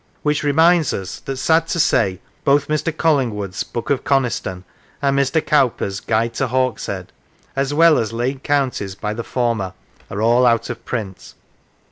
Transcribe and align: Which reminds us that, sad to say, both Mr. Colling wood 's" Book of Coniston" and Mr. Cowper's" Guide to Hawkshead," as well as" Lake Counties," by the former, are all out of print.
Which 0.23 0.41
reminds 0.41 0.95
us 0.95 1.19
that, 1.19 1.37
sad 1.37 1.67
to 1.67 1.79
say, 1.79 2.21
both 2.43 2.67
Mr. 2.67 2.89
Colling 2.97 3.35
wood 3.35 3.53
's" 3.53 3.63
Book 3.63 3.91
of 3.91 4.03
Coniston" 4.03 4.63
and 4.99 5.15
Mr. 5.15 5.45
Cowper's" 5.45 5.99
Guide 5.99 6.33
to 6.33 6.47
Hawkshead," 6.47 7.11
as 7.55 7.71
well 7.71 7.99
as" 7.99 8.11
Lake 8.11 8.41
Counties," 8.41 8.95
by 8.95 9.13
the 9.13 9.23
former, 9.23 9.73
are 10.09 10.23
all 10.23 10.47
out 10.47 10.71
of 10.71 10.83
print. 10.85 11.35